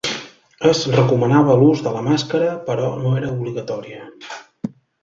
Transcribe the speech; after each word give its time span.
Es 0.69 0.79
recomanava 0.95 1.59
l’ús 1.61 1.85
de 1.89 1.93
la 1.99 2.03
màscara, 2.09 2.49
però 2.71 2.91
no 3.05 3.13
era 3.21 3.33
obligatòria. 3.39 4.07